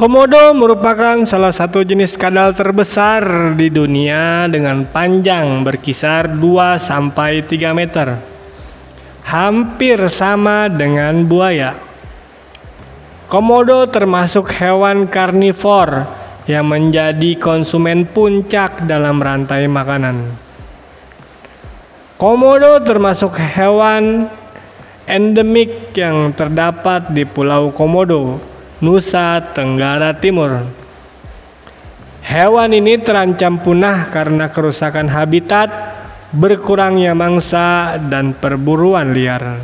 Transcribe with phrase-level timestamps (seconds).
[0.00, 7.76] Komodo merupakan salah satu jenis kadal terbesar di dunia dengan panjang berkisar 2 sampai 3
[7.76, 8.16] meter.
[9.28, 11.76] Hampir sama dengan buaya.
[13.28, 16.08] Komodo termasuk hewan karnivor
[16.48, 20.16] yang menjadi konsumen puncak dalam rantai makanan.
[22.16, 24.32] Komodo termasuk hewan
[25.04, 28.49] endemik yang terdapat di Pulau Komodo
[28.80, 30.64] Nusa Tenggara Timur.
[32.24, 35.68] Hewan ini terancam punah karena kerusakan habitat,
[36.32, 39.60] berkurangnya mangsa, dan perburuan liar.